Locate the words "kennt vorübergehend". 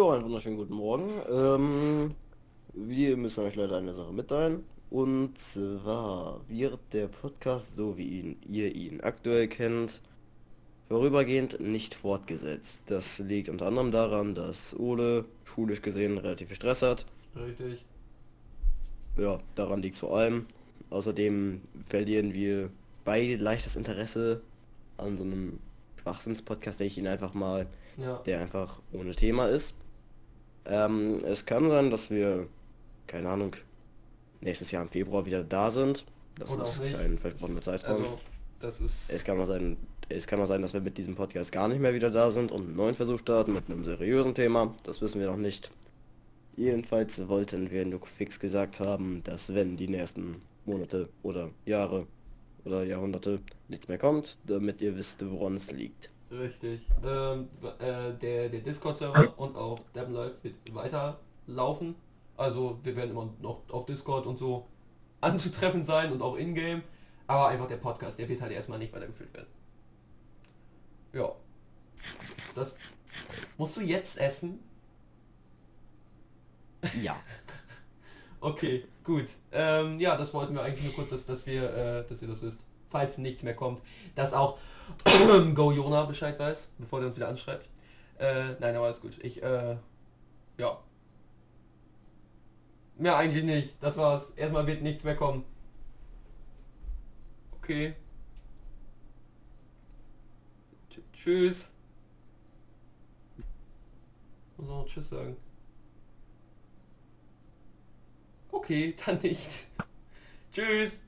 9.46-11.60